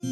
[0.00, 0.06] 大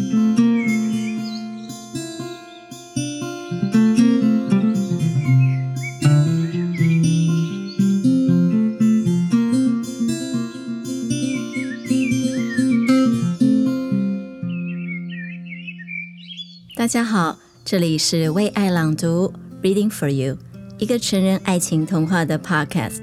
[16.89, 19.33] 家好，这里是为爱朗读
[19.63, 20.37] （Reading for You），
[20.79, 23.03] 一个成人爱情童话的 Podcast。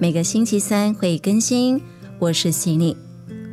[0.00, 1.80] 每个星期三会更新。
[2.18, 2.96] 我是西尼，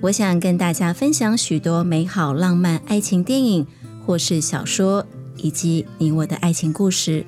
[0.04, 3.66] 我想跟大家分享许多美好浪漫爱情电影
[4.06, 5.06] 或是小说，
[5.38, 7.26] 以及你我的爱情故事。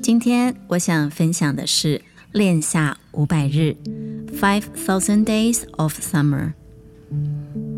[0.00, 1.98] 今天我想分享的是
[2.32, 3.76] 《恋夏五百日》
[4.40, 6.54] （Five Thousand Days of Summer）。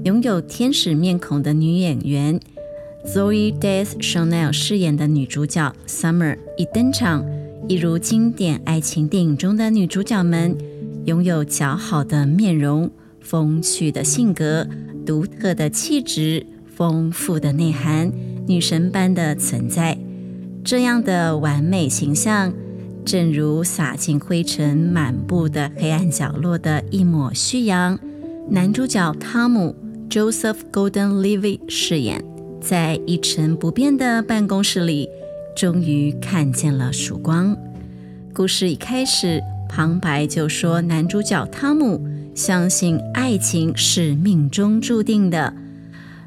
[0.05, 2.39] 拥有天使面孔的女演员。
[3.05, 7.25] Zoe Deschanel 饰演的女主角 Summer 一登场，
[7.67, 10.57] 一如经典爱情电影中的女主角们，
[11.07, 12.89] 拥有姣好的面容、
[13.21, 14.67] 风趣的性格、
[15.07, 18.11] 独特的气质、丰富的内涵、
[18.47, 19.99] 女神般的存在。
[20.65, 22.53] 这样的完美形象，
[23.05, 27.99] 正如洒进灰尘满布的黑暗角落的一抹夕阳。
[28.49, 29.75] 男主角汤姆
[30.09, 32.25] Joseph Gordon-Levitt 饰演。
[32.61, 35.09] 在一成不变的办公室里，
[35.57, 37.57] 终于看见了曙光。
[38.35, 42.07] 故事一开始，旁白就说男主角汤姆
[42.41, 45.53] 相信爱情是命中注定的，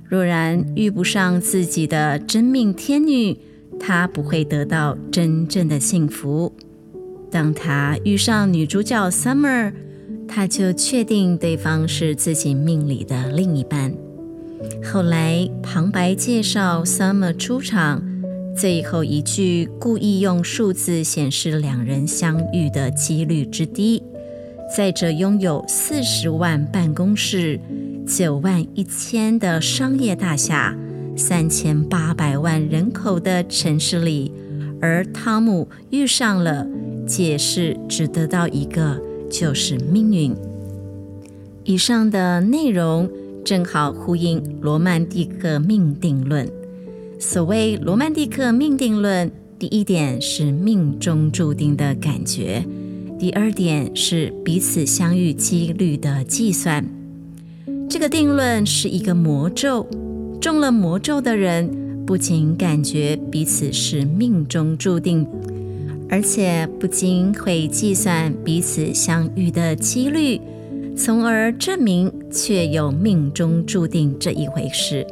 [0.07, 3.35] 若然遇不上自己的真命天女，
[3.79, 6.53] 他不会得到真正的幸福。
[7.31, 9.73] 当他遇上女主角 Summer，
[10.27, 13.91] 他就确定对方是自己命里的另一半。
[14.83, 18.03] 后来旁白介绍 Summer 出场，
[18.55, 24.03] 最后一句故意用数字显示两人相遇的几率之低。
[24.75, 27.59] 在这拥有四十万办公室、
[28.07, 30.75] 九万一千的商业大厦、
[31.15, 34.31] 三千八百万人口的城市里，
[34.81, 36.67] 而汤姆遇上了，
[37.05, 40.35] 解释只得到一个，就是命运。
[41.63, 43.09] 以上的内容。
[43.45, 46.47] 正好呼应罗曼蒂克命定论。
[47.19, 49.29] 所谓罗曼蒂克命定论，
[49.59, 52.63] 第一点是命中注定的感觉，
[53.19, 56.85] 第二点是彼此相遇几率的计算。
[57.89, 59.87] 这个定论是一个魔咒，
[60.41, 65.25] 中了魔咒的人不仅感觉彼此是命中注定，
[66.09, 70.39] 而且不仅会计算彼此相遇的几率。
[70.95, 75.07] 从而证明确有命中注定这一回事。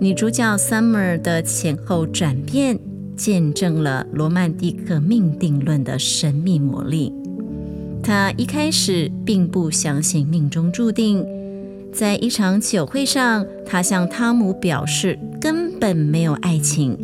[0.00, 2.76] 女主角 Summer 的前后转变，
[3.20, 7.12] 见证了罗曼蒂克命定论的神秘魔力。
[8.02, 11.22] 她一开始并不相信命中注定，
[11.92, 16.96] 在一场酒会上，她向汤姆表示根本没有爱情，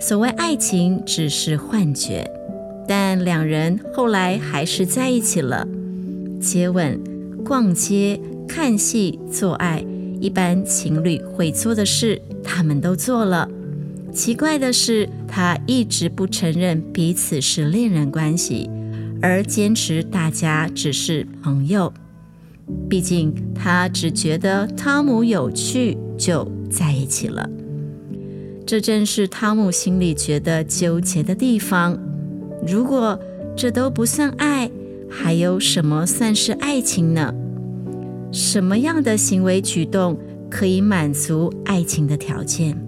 [0.00, 2.30] 所谓爱情只是幻觉。
[2.86, 5.66] 但两人后来还是在一起了，
[6.40, 7.00] 接吻。
[7.44, 9.84] 逛街、看戏、做爱，
[10.20, 13.48] 一般情侣会做的事，他们都做了。
[14.12, 18.68] 奇怪的是，他一直不承认彼此是恋人关系，
[19.22, 21.92] 而坚持大家只是朋友。
[22.88, 27.48] 毕竟他只觉得汤姆有趣，就在一起了。
[28.66, 31.98] 这正是汤姆心里觉得纠结的地方。
[32.66, 33.18] 如果
[33.56, 34.70] 这都不算爱，
[35.08, 37.32] 还有什么算是爱情呢？
[38.32, 40.18] 什么样的行为举动
[40.50, 42.87] 可以满足爱情的条件？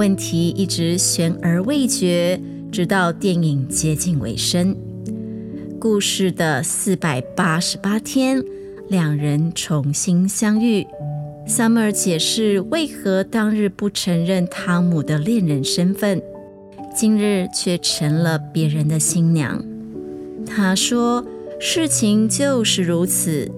[0.00, 2.40] 问题一直悬而未决，
[2.72, 4.74] 直到电影接近尾声。
[5.78, 8.42] 故事的四百八十八天，
[8.88, 10.86] 两人重新相遇。
[11.46, 16.22] Summer 解释为何当日不承认汤姆的恋人身份，
[16.96, 19.62] 今日却成了别人的新娘。
[20.46, 21.22] 他说
[21.60, 23.52] ：“事情就是如此。”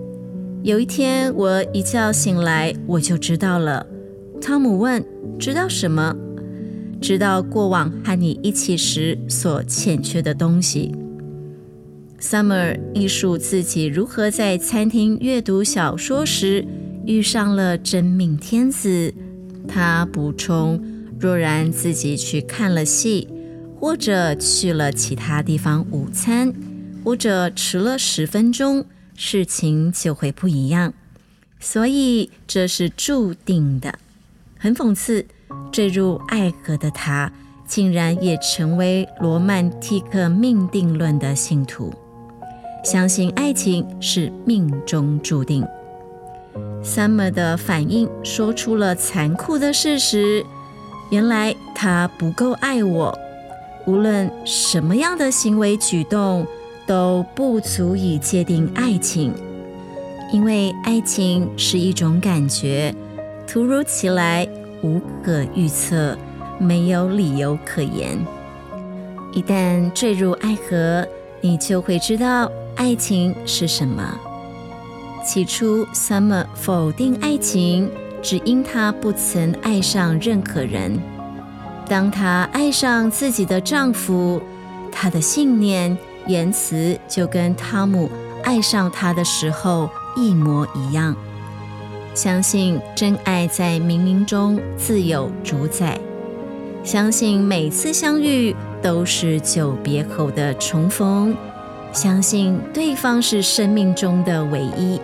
[0.64, 3.86] 有一天，我一觉醒来，我就知道了。
[4.40, 5.04] 汤姆问
[5.38, 6.16] ：“知道什么
[7.02, 10.94] ？”“知道过往和你一起时所欠缺的东西。”
[12.18, 16.64] Summer 忆述自己如何在餐厅阅读小说时
[17.04, 19.12] 遇上了真命天子。
[19.66, 20.80] 他补充
[21.18, 23.28] ：“若然自己去看了戏，
[23.78, 26.54] 或者去了其他地方午餐，
[27.04, 30.94] 或者迟了十分钟。”事情就会不一样，
[31.60, 33.98] 所以这是注定的。
[34.56, 35.26] 很讽刺，
[35.70, 37.30] 坠入爱河的他，
[37.66, 41.92] 竟然也成为罗曼蒂克命定论的信徒，
[42.84, 45.66] 相信爱情是命中注定。
[46.82, 50.44] ，Summer 的反应说出了残酷的事实：
[51.10, 53.16] 原来他不够爱我，
[53.86, 56.46] 无论什么样的行为举动
[56.86, 59.32] 都不足以界定爱情，
[60.32, 62.94] 因为爱情是一种感觉，
[63.46, 64.46] 突如其来，
[64.82, 66.16] 无可预测，
[66.58, 68.18] 没有理由可言。
[69.32, 71.06] 一旦坠入爱河，
[71.40, 74.18] 你就会知道爱情是什么。
[75.24, 77.88] 起初，Summer 否定爱情，
[78.20, 80.98] 只因她不曾爱上任何人。
[81.88, 84.42] 当她爱上自己的丈夫，
[84.90, 85.96] 她的信念、
[86.26, 88.10] 言辞就跟汤姆
[88.42, 91.16] 爱上她的时候一模一样。
[92.14, 95.98] 相信真爱在冥冥中自有主宰，
[96.84, 101.34] 相信每次相遇都是久别后的重逢，
[101.90, 105.00] 相信对方是生命中的唯一。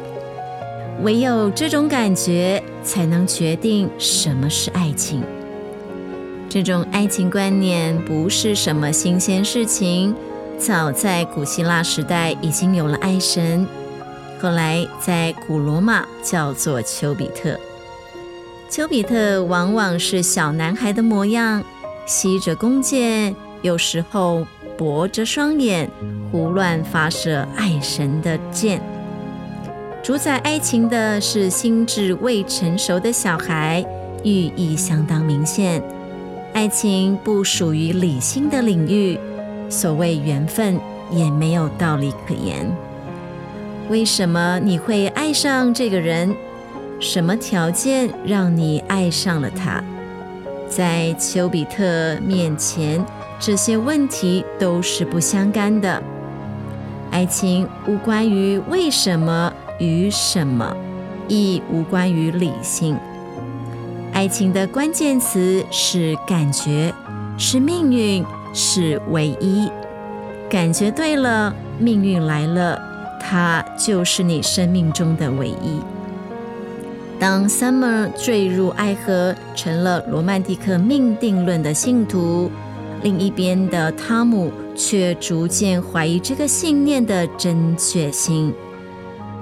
[1.03, 5.23] 唯有这种感觉，才能决定什么是爱情。
[6.47, 10.15] 这种爱情观念不是什么新鲜事情，
[10.59, 13.67] 早在古希腊时代已经有了爱神，
[14.41, 17.59] 后来在古罗马叫做丘比特。
[18.71, 21.65] 丘比特往往是小男孩的模样，
[22.07, 24.47] 携着弓箭，有时候
[24.77, 25.91] 驳着双眼，
[26.31, 28.81] 胡乱发射爱神的箭。
[30.03, 33.85] 主宰爱情的是心智未成熟的小孩，
[34.23, 35.83] 寓意相当明显。
[36.53, 39.19] 爱情不属于理性的领域，
[39.69, 40.79] 所谓缘分
[41.11, 42.71] 也没有道理可言。
[43.89, 46.35] 为什么你会爱上这个人？
[47.01, 49.83] 什么条件让你爱上了他？
[50.69, 53.05] 在丘比特面前，
[53.39, 56.03] 这些问题都是不相干的。
[57.11, 59.53] 爱情无关于为什么。
[59.81, 60.77] 与什么，
[61.29, 62.99] 亦无关于理性。
[64.13, 66.93] 爱情的关键词是感觉，
[67.39, 69.71] 是命运，是唯一。
[70.51, 72.77] 感觉对了，命运来了，
[73.31, 75.79] 它就是你生命中的唯一。
[77.21, 82.51] 当 Summer 坠入爱河，成了罗曼蒂克命定论的信徒，
[83.03, 88.55] 另一边的汤姆却逐渐怀疑这个信念的正确性。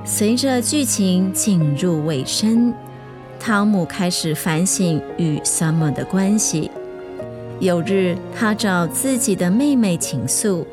[0.05, 2.75] 随着剧情进入尾声，
[3.38, 6.73] 汤姆开始反省与 Summer 的关系。
[7.61, 10.67] 有日，他找自己的妹妹倾诉，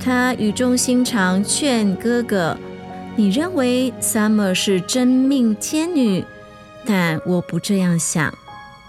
[0.00, 2.56] 他语重心长劝哥哥
[3.16, 6.24] ：“你认为 Summer 是真命天女，
[6.86, 8.32] 但我不这样想。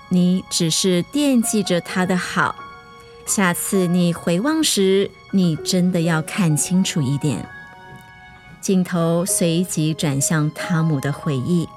[0.10, 2.56] 你只是惦记着她的好。
[3.26, 7.48] 下次你回望时，你真的要看清楚一点。”
[8.62, 11.68] 镜头随即转向汤姆的回忆，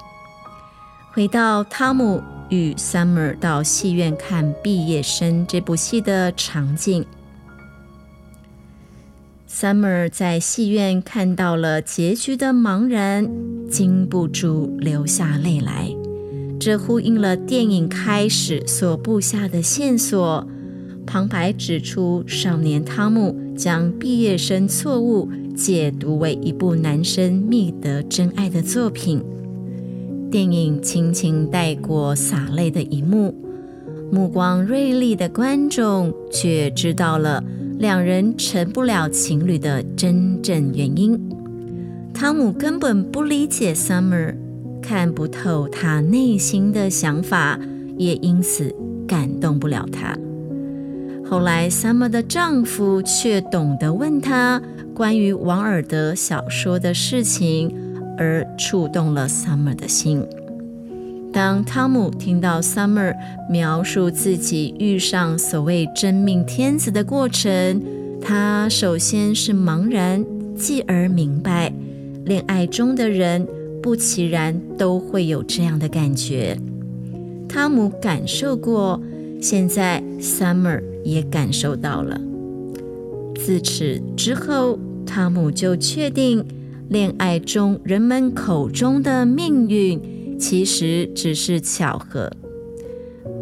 [1.13, 7.07] 回到汤姆与 Summer 到戏院看《毕业生》这部戏的场景。
[9.55, 13.31] Summer 在戏院看到了结局的茫然，
[13.69, 15.95] 禁不住流下泪来。
[16.59, 20.49] 这呼应了电影开始所布下的线索。
[21.07, 25.29] 旁白指出，少年汤姆将《毕业生》错误。
[25.55, 29.23] 解读为一部男生觅得真爱的作品，
[30.31, 33.35] 电影轻轻带过洒泪的一幕，
[34.11, 37.45] 目光锐利的观众却知道了
[37.83, 41.19] 两人成不了情侣的真正原因。
[42.15, 44.37] 汤姆根本不理解 Summer，
[44.81, 47.59] 看不透他内心的想法，
[47.99, 48.73] 也因此
[49.05, 50.17] 感动不了他。
[51.29, 54.63] 后来，Summer 的丈夫却懂得问他
[54.95, 57.75] 关于王尔德小说的事情，
[58.17, 60.25] 而触动了 Summer 的心。
[61.33, 63.15] 当汤姆听到 Summer
[63.51, 67.83] 描述自己遇上所谓真命天子的过程，
[68.21, 70.25] 他首先是茫然，
[70.55, 71.73] 继而明白，
[72.25, 73.47] 恋爱中的人
[73.83, 76.59] 不其然都会有这样的感觉。
[77.49, 79.01] 汤姆感受过，
[79.41, 80.83] 现在 Summer。
[81.05, 82.17] 也感受到了。
[83.35, 86.45] 自此之后，汤姆就确定，
[86.89, 90.01] 恋爱中人们口中的命运，
[90.43, 92.29] 其实只是巧合。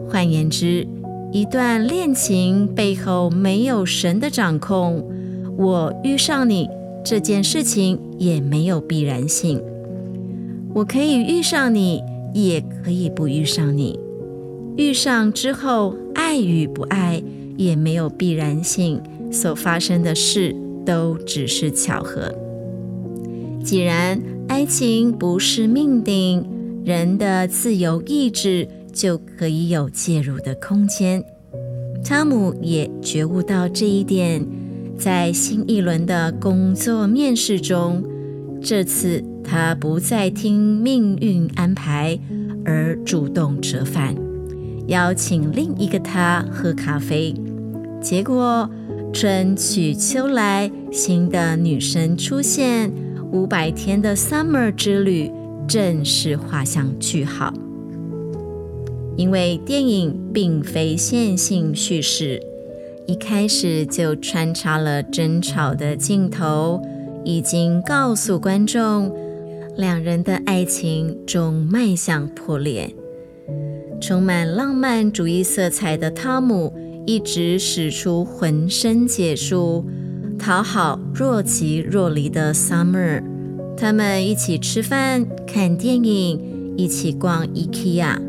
[0.06, 0.86] 换言之，
[1.32, 5.02] 一段恋情背后没有神的掌控。
[5.56, 6.68] 我遇上你
[7.02, 9.62] 这件事情也没有必然性。
[10.74, 12.02] 我可以遇上你，
[12.34, 13.98] 也可以不遇上你。
[14.76, 17.22] 遇上之后，爱与不爱。
[17.56, 22.34] 也没有必然性，所发生的事都只是巧合。
[23.62, 26.42] 既然爱情不是命定，
[26.84, 31.22] 人的自由意志就可以有介入的空间。
[32.02, 34.44] 汤姆也觉悟到这一点，
[34.96, 38.02] 在新一轮的工作面试中，
[38.62, 42.18] 这次他不再听命运安排，
[42.64, 44.14] 而主动折返，
[44.86, 47.34] 邀请另一个他喝咖啡。
[48.00, 48.68] 结果
[49.12, 52.90] 春去秋来，新的女神出现，
[53.30, 55.30] 五百天的 Summer 之旅
[55.70, 57.54] 正式画上句号。
[59.16, 62.42] 因为电影并非线性叙事，
[63.06, 66.82] 一开始就穿插了争吵的镜头，
[67.24, 69.14] 已经告诉观众，
[69.76, 72.92] 两人的爱情终迈向破裂。
[74.00, 76.74] 充满浪漫主义色彩的汤姆
[77.06, 79.84] 一直使出浑身解数，
[80.36, 83.29] 讨好若即若离的 Summer。
[83.80, 88.20] 他们一起吃饭、看电影，一起逛 IKEA。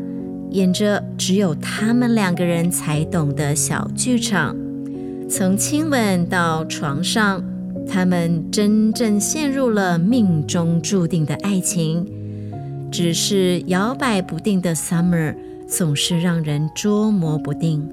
[0.52, 4.56] 演着只有他们两个人才懂的小剧场，
[5.28, 7.44] 从亲吻到床上，
[7.86, 12.10] 他们真正陷入了命中注定的爱情。
[12.90, 15.34] 只是摇摆不定的 Summer
[15.68, 17.86] 总是让人捉摸不定。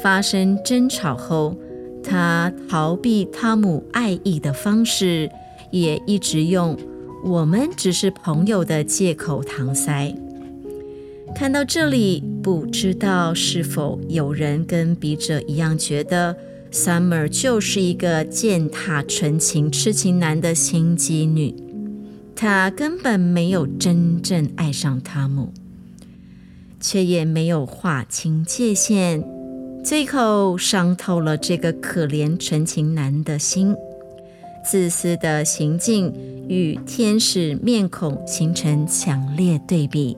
[0.00, 1.56] 发生争吵后，
[2.04, 5.28] 他逃避汤姆爱意的方式，
[5.80, 6.76] 也一直用
[7.24, 10.14] “我们只是朋友”的借口搪塞。
[11.34, 16.34] 看到这里，不知道是否有人跟笔者一样觉得
[16.72, 21.54] Summer 就是一个践踏纯情痴情男的心机女，
[22.34, 25.52] 她根本没有真正爱上汤姆，
[26.80, 29.22] 却也没有划清界限，
[29.84, 33.74] 最后伤透了这个可怜纯情男的心，
[34.66, 36.12] 自私的行径
[36.48, 40.16] 与天使面孔形成强烈对比。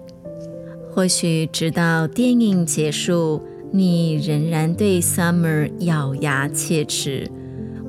[0.90, 7.31] 或许直到电影结束，你仍然对 Summer 咬牙切齿，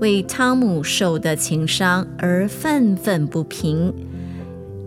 [0.01, 3.93] 为汤姆受的情伤而愤愤不平。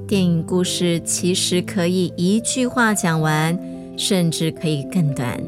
[0.06, 3.58] 电影故事其实可以一句话讲完，
[3.96, 5.42] 甚至可以更短，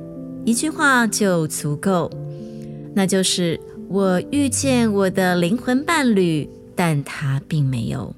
[0.44, 2.10] 一句话就足够。
[2.94, 8.14] 那就是我遇见我的灵魂伴侣，但他并没有。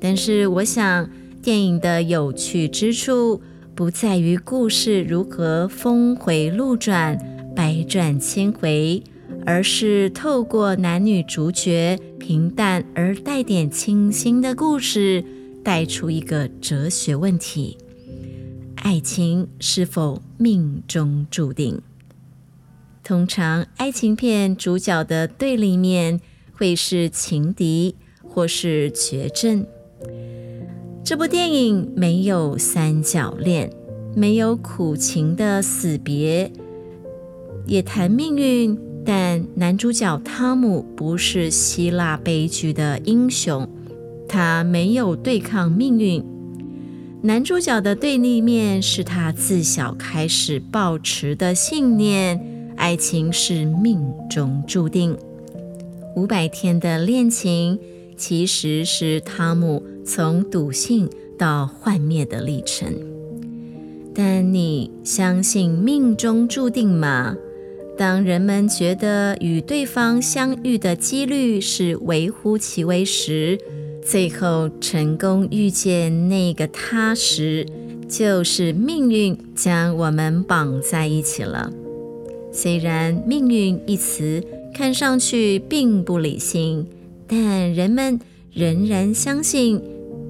[0.00, 1.08] 但是我想，
[1.42, 3.40] 电影的有趣之处。
[3.74, 7.16] 不在于故事如何峰回路转、
[7.54, 9.00] 百转千回，
[9.46, 15.24] 而是透过男女主角平淡而带点清新的故事，
[15.62, 17.78] 带出一个哲学问题：
[18.74, 21.80] 爱情是否命中注定？
[23.08, 26.20] 通常，爱情片主角的对立面
[26.52, 29.64] 会是情敌或是绝症。
[31.02, 33.72] 这部电影没有三角恋，
[34.14, 36.52] 没有苦情的死别，
[37.64, 38.78] 也谈命运。
[39.06, 43.66] 但男主角汤姆不是希腊悲剧的英雄，
[44.28, 46.22] 他没有对抗命运。
[47.22, 55.14] 男主角的对立面是他自小开始抱持的信念：爱情是命中注定。
[56.16, 57.78] 五百天的恋情。
[58.20, 61.08] 其实是汤姆从笃信
[61.38, 62.92] 到幻灭的历程，
[64.12, 67.36] 但你相信命中注定吗？
[67.96, 73.56] 当人们觉得与对方相遇的几率是微乎其微时，
[74.04, 77.64] 最后成功遇见那个他时，
[78.08, 81.70] 就是命运将我们绑在一起了。
[82.52, 84.42] 虽然“命运”一词
[84.74, 86.86] 看上去并不理性。
[87.30, 88.18] 但人们
[88.54, 89.78] 仍然相信，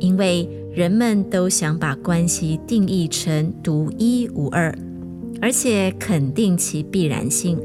[0.01, 4.77] 因为人们都想把关系定义成独一无二，
[5.41, 7.57] 而且肯定其必然性。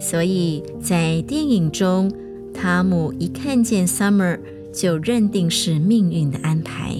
[0.00, 2.10] 所以在电影中，
[2.54, 4.38] 汤姆一看见 Summer
[4.72, 6.96] 就认定是命运的安排，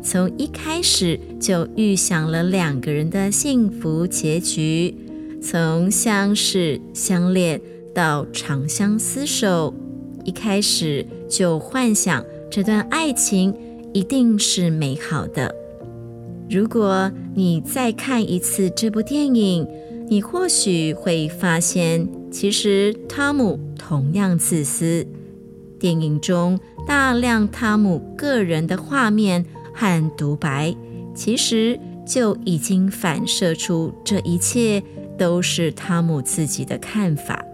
[0.00, 4.94] 从一开始就预想了两个人的幸福结局，
[5.44, 7.60] 从相识相恋
[7.94, 9.74] 到长相厮守。
[10.24, 13.54] 一开始就幻想这段爱情
[13.92, 15.54] 一定是美好的。
[16.48, 19.68] 如果你再看一次这部电影，
[20.08, 25.06] 你或许会发现，其实汤姆同样自私。
[25.78, 30.74] 电影中大量汤姆个人的画面和独白，
[31.14, 34.82] 其实就已经反射出这一切
[35.18, 37.44] 都是汤姆自己的看法。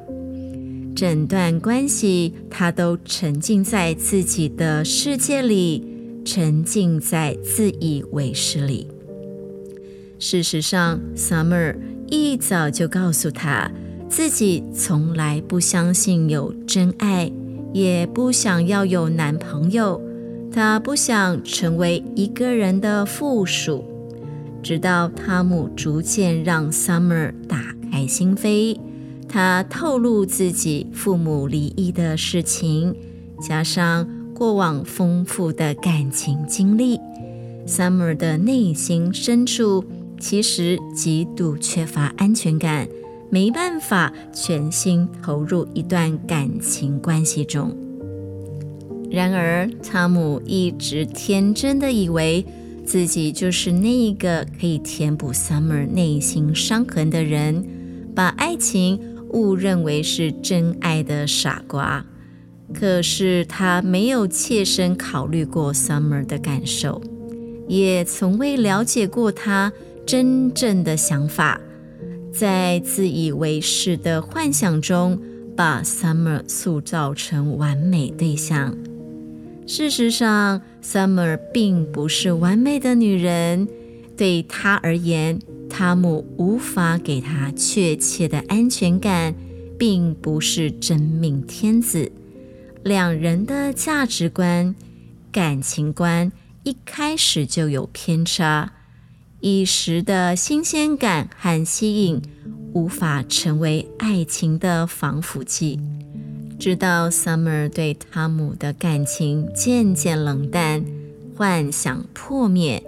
[0.95, 5.85] 整段关系，他都沉浸在自己的世界里，
[6.25, 8.87] 沉浸在自以为是里。
[10.19, 11.77] 事实上，Summer
[12.09, 13.71] 一早就告诉他
[14.09, 17.33] 自己从来不相信有真爱，
[17.73, 20.03] 也不想要有男朋友。
[20.53, 23.85] 他不想成为一个人的附属。
[24.63, 28.79] 直到汤姆逐渐让 Summer 打开心扉，
[29.27, 32.95] 他透露自己父母离异的事情，
[33.41, 36.99] 加上过往丰富的感情经历
[37.67, 39.85] ，Summer 的内心深处
[40.19, 42.87] 其实极度缺乏安全感，
[43.31, 47.75] 没办法全心投入一段感情关系中。
[49.11, 52.45] 然而，汤姆一直天真的以为。
[52.91, 57.65] 自己就是那一个可以填补 Summer 内心伤痕的人，
[58.17, 62.05] 把爱情误认为是真爱的傻瓜。
[62.75, 67.01] 可是他没有切身考虑过 Summer 的感受，
[67.69, 69.73] 也从未了解过他
[70.05, 71.61] 真正的想法，
[72.33, 75.17] 在自以为是的幻想中，
[75.57, 78.77] 把 Summer 塑造成完美对象。
[79.65, 83.69] 事实上，Summer 并不是完美的女人。
[84.17, 89.35] 对她而言，汤姆无法给她确切的安全感，
[89.79, 92.13] 并不是真命天子。
[92.85, 94.75] 两人的价值观、
[95.33, 96.31] 感情观
[96.65, 98.73] 一开始就有偏差，
[99.41, 102.21] 一时的新鲜感和吸引
[102.75, 105.79] 无法成为爱情的防腐剂。
[106.61, 110.85] 直到 Summer 对汤姆的感情渐渐冷淡，
[111.35, 112.83] 幻想破灭，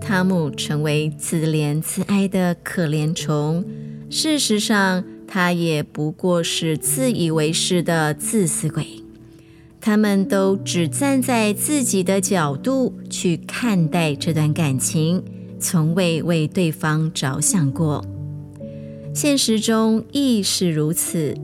[0.00, 3.64] 汤姆成为自怜自哀的可怜虫。
[4.10, 8.84] 事实上，他也不过是自以为是的自私鬼。
[9.80, 15.22] 他们都只站在自己的角度去看待这段感情，
[15.60, 18.04] 从未为对方着想过。
[19.14, 21.36] 现实中亦是如此。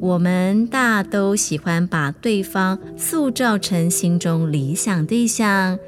[0.00, 5.78] 我们大都喜欢把对方塑造成心中理想对象，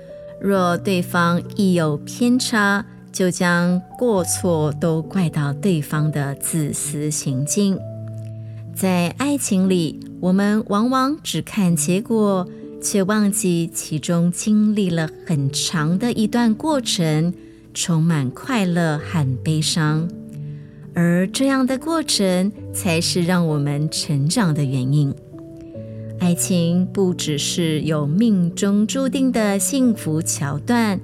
[0.41, 7.79] 若对方一有偏差，就将过错都怪到对方的自私行径。
[8.75, 12.49] 在爱情里，我们往往只看结果，
[12.83, 17.33] 却忘记其中经历了很长的一段过程，
[17.73, 20.09] 充满快乐和悲伤。
[20.95, 25.15] 而这样的过程才是让我们成长的原因。
[26.19, 31.01] 爱情不只是有命中注定的幸福桥段，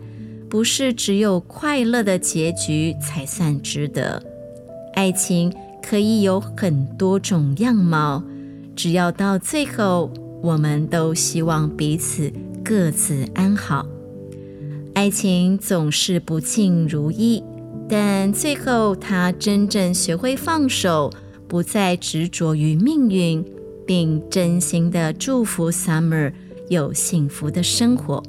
[0.49, 4.22] 不是只有快乐的结局才算值得。
[4.94, 8.22] 爱情可以有很多种样貌，
[8.75, 10.11] 只要到最后，
[10.42, 12.31] 我们都希望彼此
[12.62, 13.87] 各自安好。
[14.94, 17.42] 爱情总是不尽如意。
[17.88, 21.11] 但最后，他真正学会放手，
[21.46, 23.44] 不再执着于命运，
[23.87, 26.33] 并真心的祝福 Summer
[26.68, 28.22] 有幸福的生活。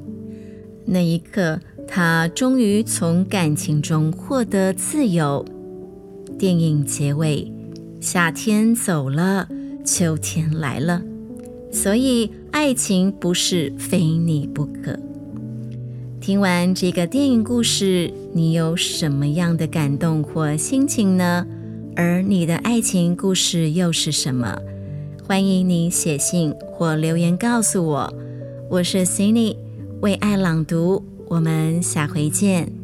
[0.84, 5.44] 那一刻，他终于从感情中获得自由。
[6.38, 7.52] 电影结尾，
[8.00, 9.48] 夏天走了，
[9.84, 11.02] 秋天来了，
[11.72, 14.96] 所以爱情不是非你不可。
[16.20, 21.46] 听完这个电影故事，你有什么样的感动或心情呢？
[21.94, 24.58] 而你的爱情故事又是什么？
[25.26, 28.12] 欢迎你写信或留言告诉我。
[28.68, 29.56] 我是 Cindy，
[30.00, 32.77] 为爱朗读，我们下回见。